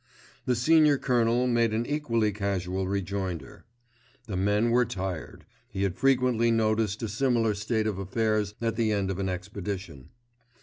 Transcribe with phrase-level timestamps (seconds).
[0.45, 3.65] The Senior Colonel made an equally casual rejoinder.
[4.25, 8.91] The men were tired, he had frequently noticed a similar state of affairs at the
[8.91, 10.09] end of an expedition.